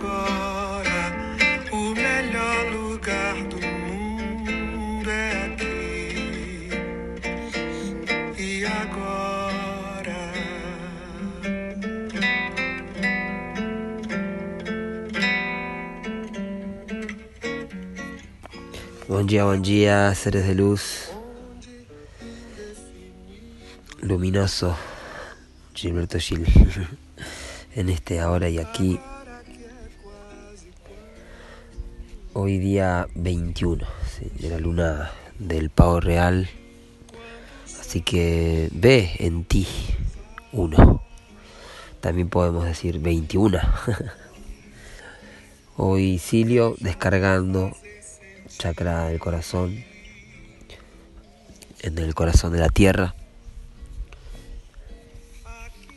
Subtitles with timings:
[0.00, 1.12] agora.
[1.72, 6.70] O melhor lugar do mundo é aqui.
[8.38, 10.32] E agora.
[19.06, 21.10] Buen día, buen día, seres de luz.
[24.00, 24.76] Luminoso,
[25.74, 26.46] Gilberto Gil.
[27.74, 28.98] en este ahora y aquí.
[32.42, 33.86] Hoy día 21
[34.16, 36.48] sí, de la luna del pavo real.
[37.78, 39.68] Así que ve en ti
[40.50, 41.02] uno.
[42.00, 43.60] También podemos decir 21.
[45.76, 47.76] Hoy Silio descargando
[48.56, 49.84] chakra del corazón,
[51.82, 53.14] en el corazón de la tierra.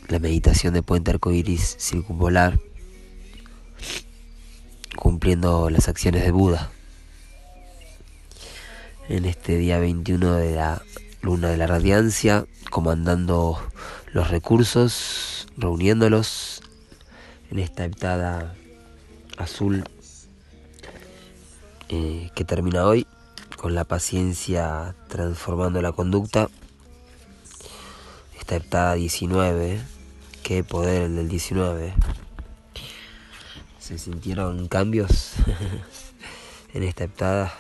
[0.10, 2.60] La meditación de puente arcoíris circumpolar,
[4.96, 6.72] cumpliendo las acciones de Buda.
[9.10, 10.82] En este día 21 de la
[11.22, 13.62] luna de la radiancia, comandando
[14.12, 16.62] los recursos, reuniéndolos
[17.52, 18.56] en esta heptada
[19.38, 19.84] azul
[21.90, 23.06] eh, que termina hoy
[23.58, 26.50] con la paciencia transformando la conducta.
[28.38, 29.80] Esta heptada 19,
[30.44, 31.94] qué poder el del 19.
[33.84, 35.34] Se sintieron cambios
[36.74, 37.54] en esta heptada.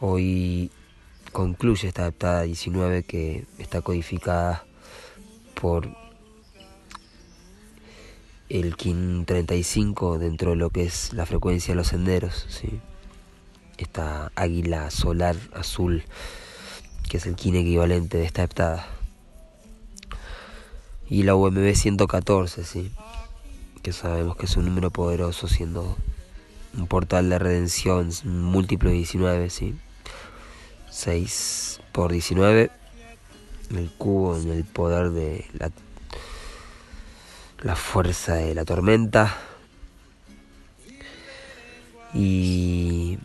[0.00, 0.72] Hoy
[1.30, 4.64] concluye esta heptada 19 que está codificada
[5.54, 5.96] por
[8.48, 12.80] el KIN 35 dentro de lo que es la frecuencia de los senderos, ¿sí?
[13.78, 16.02] esta águila solar azul,
[17.08, 18.88] que es el KIN equivalente de esta heptada.
[21.08, 22.90] Y la UMB 114, ¿sí?
[23.86, 25.96] Que sabemos que es un número poderoso, siendo
[26.76, 29.76] un portal de redención múltiplo de 19, ¿sí?
[30.90, 32.72] 6 por 19,
[33.70, 35.70] el cubo en el poder de la
[37.62, 39.36] la fuerza de la tormenta
[42.12, 43.20] y,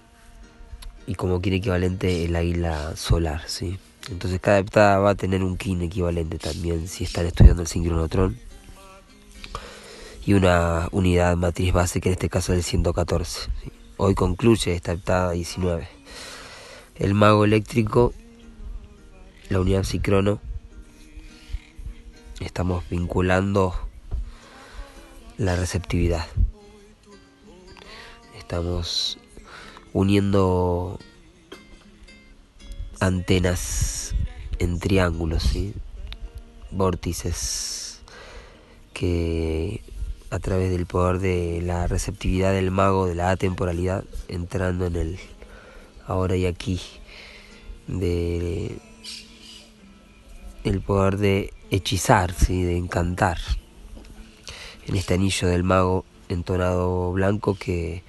[1.07, 3.79] y como kin equivalente el águila solar, ¿sí?
[4.11, 8.50] Entonces cada heptada va a tener un kin equivalente también si están estudiando el sincronotron
[10.25, 13.49] y una unidad matriz base que en este caso es el 114.
[13.63, 13.71] ¿sí?
[13.97, 15.87] Hoy concluye esta heptada 19.
[16.95, 18.13] El mago eléctrico,
[19.49, 20.39] la unidad psicrono,
[22.39, 23.73] estamos vinculando
[25.37, 26.25] la receptividad.
[28.37, 29.17] Estamos
[29.93, 30.99] uniendo
[32.99, 34.13] antenas
[34.59, 35.73] en triángulos, ¿sí?
[36.71, 38.01] vórtices,
[38.93, 39.81] que
[40.41, 45.19] través del poder de la receptividad del mago, de la atemporalidad, entrando en el
[46.07, 46.81] ahora y aquí,
[47.87, 48.77] de
[50.63, 52.63] el poder de hechizar, ¿sí?
[52.63, 53.37] de encantar
[54.87, 58.03] en este anillo del mago entonado blanco que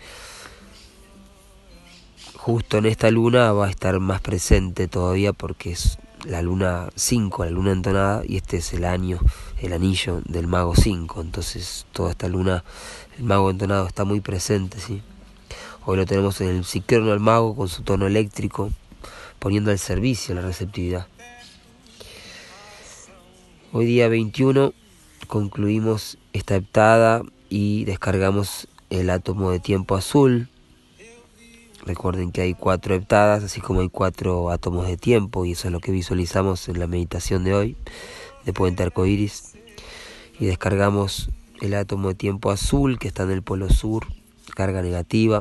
[2.35, 7.45] justo en esta luna va a estar más presente todavía porque es la luna 5,
[7.45, 9.19] la luna entonada, y este es el año,
[9.61, 11.21] el anillo del mago 5.
[11.21, 12.65] Entonces toda esta luna,
[13.19, 15.03] el mago entonado está muy presente, ¿sí?
[15.85, 18.71] Hoy lo tenemos en el psiquerno del mago con su tono eléctrico,
[19.39, 21.09] poniendo al servicio la receptividad.
[23.73, 24.75] Hoy día 21
[25.27, 30.49] concluimos esta heptada y descargamos el átomo de tiempo azul.
[31.85, 35.73] Recuerden que hay cuatro heptadas, así como hay cuatro átomos de tiempo, y eso es
[35.73, 37.77] lo que visualizamos en la meditación de hoy,
[38.45, 39.55] de Puente Arcoiris.
[40.39, 44.07] Y descargamos el átomo de tiempo azul que está en el polo sur,
[44.55, 45.41] carga negativa.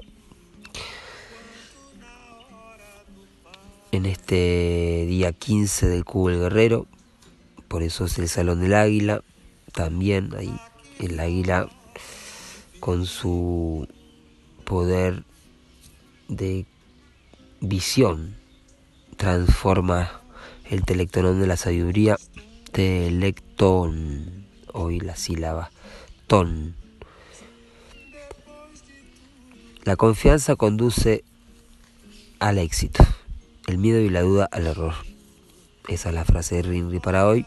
[3.91, 6.87] En este día 15 del cubo del guerrero,
[7.67, 9.21] por eso es el salón del águila,
[9.73, 10.53] también ahí
[10.99, 11.69] el águila
[12.79, 13.87] con su
[14.65, 15.23] poder
[16.27, 16.65] de
[17.59, 18.35] visión
[19.17, 20.21] transforma
[20.69, 22.17] el telectonón de la sabiduría
[22.71, 25.71] telectón hoy la sílaba
[26.27, 26.75] ton
[29.83, 31.23] la confianza conduce
[32.39, 33.05] al éxito
[33.67, 34.93] el miedo y la duda al error
[35.87, 37.45] esa es la frase de Rinri para hoy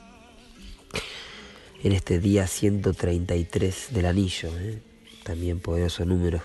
[1.85, 4.81] en este día 133 del anillo, ¿eh?
[5.23, 6.41] también poderoso número.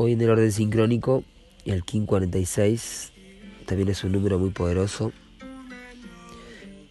[0.00, 1.24] Hoy en el orden sincrónico,
[1.64, 3.10] el KIN 46
[3.66, 5.10] también es un número muy poderoso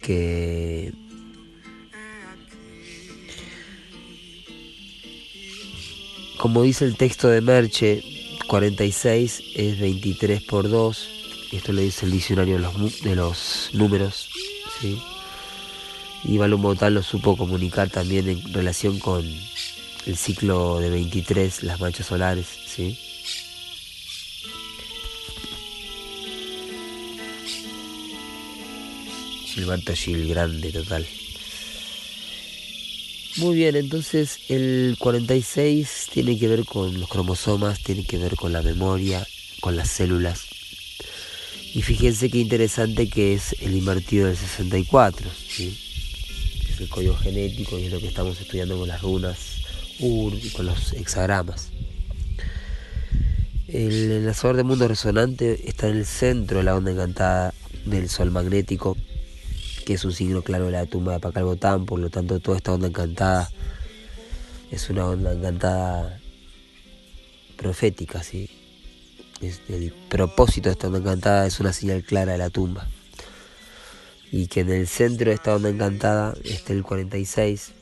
[0.02, 0.92] que
[6.36, 8.02] como dice el texto de Merche,
[8.46, 11.08] 46 es 23 por 2.
[11.52, 14.28] Esto lo dice el diccionario de los, los números.
[16.24, 19.24] Y Balón Botal lo supo comunicar también en relación con
[20.06, 22.46] el ciclo de 23, las manchas solares.
[22.66, 22.98] ¿sí?
[29.46, 31.06] Gilberto Gil, grande total.
[33.36, 38.52] Muy bien, entonces el 46 tiene que ver con los cromosomas, tiene que ver con
[38.52, 39.26] la memoria,
[39.60, 40.46] con las células.
[41.74, 45.78] Y fíjense qué interesante que es el invertido del 64, ¿sí?
[46.68, 49.57] es el código genético y es lo que estamos estudiando con las runas
[50.00, 51.70] UR con los hexagramas.
[53.66, 57.52] El enlazador de mundo resonante está en el centro de la onda encantada
[57.84, 58.96] del sol magnético
[59.88, 62.74] que es un signo claro de la tumba de Pacalbotán, por lo tanto toda esta
[62.74, 63.50] onda encantada
[64.70, 66.20] es una onda encantada
[67.56, 68.50] profética, ¿sí?
[69.40, 72.86] el propósito de esta onda encantada es una señal clara de la tumba.
[74.30, 77.72] Y que en el centro de esta onda encantada esté el 46.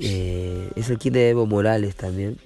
[0.00, 2.38] Eh, es el kit de Evo Morales también.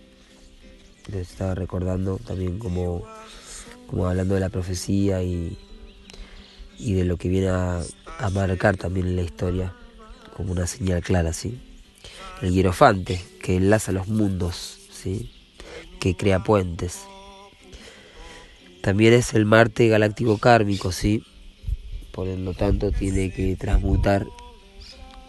[1.13, 3.05] Estaba recordando también como,
[3.89, 5.59] como hablando de la profecía y,
[6.79, 7.83] y de lo que viene a,
[8.33, 9.75] marcar también en la historia
[10.37, 11.61] como una señal clara, ¿sí?
[12.41, 15.31] El hierofante que enlaza los mundos, ¿sí?
[16.01, 17.01] Que crea puentes.
[18.81, 21.25] También es el Marte galáctico kármico, ¿sí?
[22.13, 24.27] Por lo tanto tiene que transmutar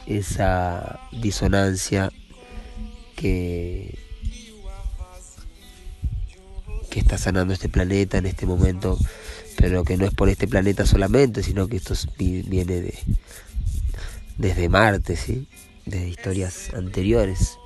[0.08, 2.12] esa disonancia
[3.16, 3.98] que,
[6.90, 8.98] que está sanando este planeta en este momento
[9.58, 12.94] pero que no es por este planeta solamente, sino que esto viene de
[14.38, 15.48] desde Marte, ¿sí?
[15.86, 17.58] desde historias anteriores,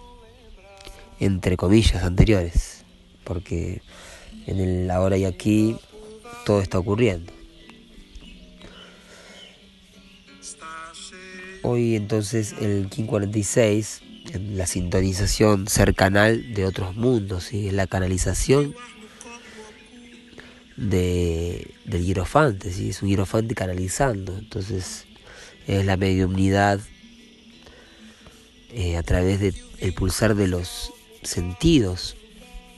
[1.20, 2.84] entre comillas anteriores,
[3.24, 3.82] porque
[4.46, 5.78] en el ahora y aquí
[6.46, 7.37] todo está ocurriendo.
[11.70, 17.72] Hoy entonces el King 46, en la sintonización ser canal de otros mundos, ¿sí?
[17.72, 18.74] la canalización
[20.78, 22.92] de, del hierofante, ¿sí?
[22.92, 25.08] es un hierofante canalizando, entonces
[25.68, 26.80] es la mediumnidad
[28.72, 32.16] eh, a través del el pulsar de los sentidos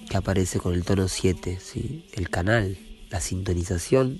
[0.09, 2.05] que aparece con el tono 7, ¿sí?
[2.13, 2.75] el canal,
[3.11, 4.19] la sintonización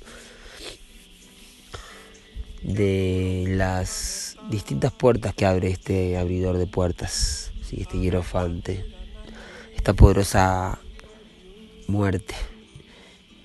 [2.62, 8.86] de las distintas puertas que abre este abridor de puertas, este hierofante,
[9.76, 10.80] esta poderosa
[11.88, 12.36] muerte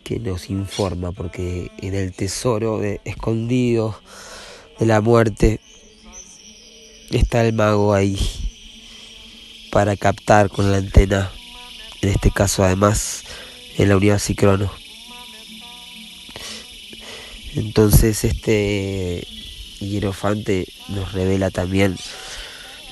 [0.03, 3.99] que nos informa, porque en el tesoro de, escondido
[4.79, 5.61] de la muerte
[7.11, 8.19] está el mago ahí
[9.71, 11.31] para captar con la antena,
[12.03, 13.25] en este caso además
[13.79, 14.84] en la unidad Cicrono.
[17.57, 19.27] Entonces este
[19.79, 21.97] hierofante nos revela también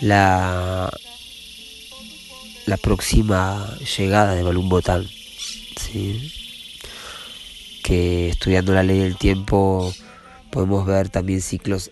[0.01, 0.93] la,
[2.67, 5.09] la próxima llegada de Balún Botán.
[7.83, 9.93] que estudiando la ley del tiempo
[10.51, 11.91] podemos ver también ciclos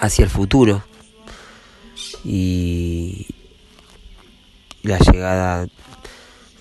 [0.00, 0.84] hacia el futuro
[2.24, 3.26] y
[4.82, 5.68] la llegada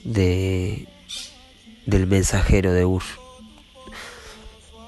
[0.03, 0.87] de
[1.87, 3.03] del mensajero de Ur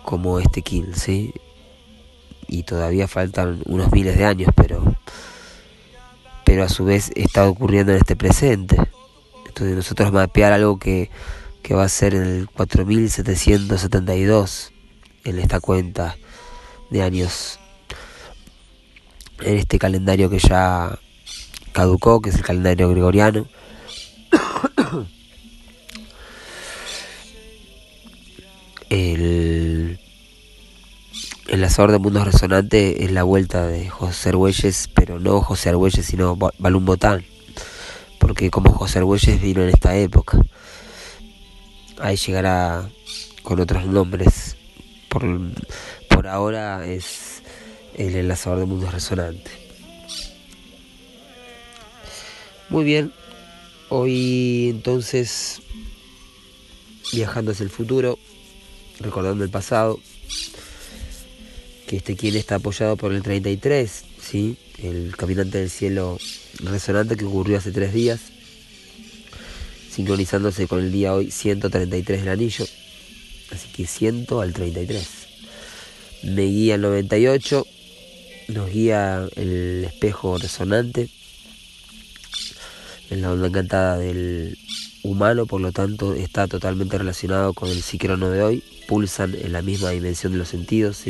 [0.10, 1.36] como este Kill, ¿sí?
[2.48, 4.96] Y todavía faltan unos miles de años, pero
[6.44, 8.76] pero a su vez está ocurriendo en este presente.
[9.46, 11.12] Entonces nosotros mapear algo que
[11.62, 14.72] que va a ser en el 4772
[15.26, 16.18] en esta cuenta
[16.90, 17.60] de años
[19.42, 20.98] en este calendario que ya
[21.72, 23.46] caducó, que es el calendario gregoriano.
[28.90, 30.00] El
[31.48, 36.36] enlazador de mundos resonante es la vuelta de José Argüelles, pero no José Argüelles, sino
[36.36, 37.26] Balún Botán,
[38.20, 40.40] porque como José Argüelles vino en esta época
[42.00, 42.90] ahí llegará
[43.44, 44.56] con otros nombres.
[45.10, 45.24] Por,
[46.08, 47.42] por ahora es
[47.96, 49.52] el enlazador de mundos resonante.
[52.70, 53.12] Muy bien,
[53.90, 55.62] hoy entonces
[57.12, 58.20] viajando hacia el futuro,
[59.00, 60.00] recordando el pasado,
[61.88, 64.58] que este quien está apoyado por el 33, ¿sí?
[64.82, 66.18] el caminante del cielo
[66.60, 68.20] resonante que ocurrió hace tres días
[70.00, 72.66] sincronizándose con el día hoy 133 del anillo.
[73.52, 75.08] Así que 100 al 33.
[76.24, 77.68] Me guía el 98,
[78.48, 81.10] nos guía el espejo resonante
[83.10, 84.58] en la onda encantada del
[85.04, 89.62] humano, por lo tanto está totalmente relacionado con el psicrono de hoy, pulsan en la
[89.62, 91.04] misma dimensión de los sentidos,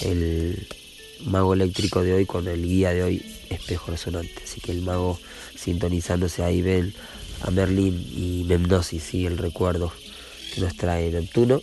[0.00, 0.66] el
[1.24, 5.18] mago eléctrico de hoy con el guía de hoy, espejo resonante, así que el mago
[5.56, 6.94] sintonizándose ahí ven
[7.42, 9.26] a Merlín y Memnosis, ¿sí?
[9.26, 9.92] el recuerdo
[10.54, 11.60] que nos trae Neptuno.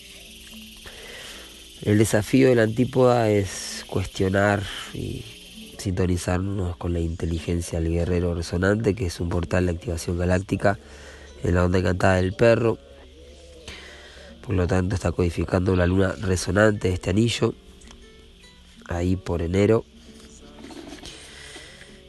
[1.82, 5.24] El desafío de la antípoda es cuestionar y
[5.78, 10.80] sintonizarnos con la inteligencia del guerrero resonante, que es un portal de activación galáctica
[11.46, 12.78] en la onda encantada del perro.
[14.42, 17.54] Por lo tanto, está codificando la luna resonante de este anillo,
[18.88, 19.86] ahí por enero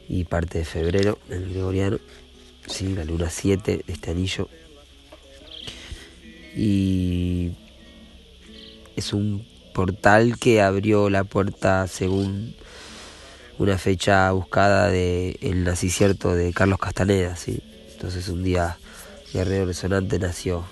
[0.09, 1.99] y parte de febrero en el gregoriano.
[2.65, 4.49] Sí, la luna 7 de este anillo.
[6.55, 7.51] Y
[8.95, 12.55] es un portal que abrió la puerta según
[13.59, 17.61] una fecha buscada de el nacicierto de Carlos Castaneda, ¿sí?
[17.93, 18.77] Entonces un día
[19.33, 20.65] Guerrero Resonante nació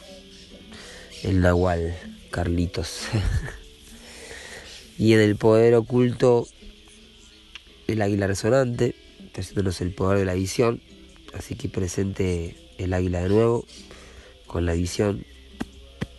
[1.24, 1.96] el Nahual,
[2.32, 3.08] Carlitos.
[4.98, 6.48] y en el poder oculto
[7.88, 8.96] el águila resonante,
[9.36, 10.82] haciéndonos el poder de la visión.
[11.34, 13.66] Así que presente el águila de nuevo,
[14.48, 15.26] con la visión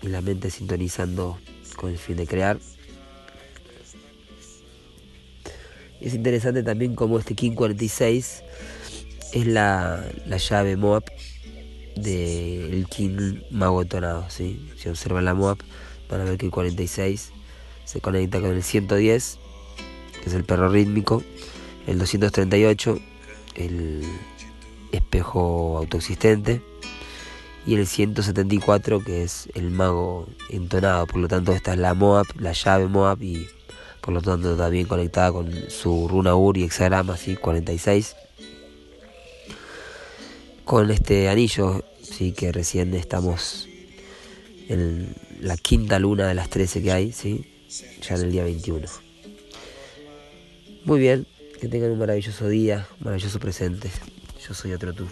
[0.03, 1.39] y la mente sintonizando
[1.77, 2.59] con el fin de crear.
[6.01, 8.43] Es interesante también como este King 46
[9.33, 10.05] es la,
[10.49, 11.05] llave Moab
[11.97, 14.27] del King Mago Tonado.
[14.29, 14.71] ¿sí?
[14.77, 15.59] Si observan la Moab
[16.09, 17.33] van a ver que el 46
[17.85, 19.39] se conecta con el 110,
[20.23, 21.23] que es el perro rítmico,
[21.87, 22.99] el 238,
[23.57, 24.03] el
[24.93, 26.63] espejo autoexistente,
[27.67, 31.07] y el 174, que es el mago entonado.
[31.07, 33.49] Por lo tanto, esta es la Moab, la llave Moab y
[34.01, 38.15] por lo tanto también conectada con su runa Ur y hexagrama, así 46.
[40.67, 43.69] Con este anillo, sí que recién estamos
[44.69, 47.47] en la quinta luna de las 13 que hay, sí,
[48.03, 48.85] ya en el día 21.
[50.85, 51.25] Muy bien,
[51.61, 53.93] que tengan un maravilloso día, un maravilloso presente.
[54.45, 55.07] Yo soy otro tú.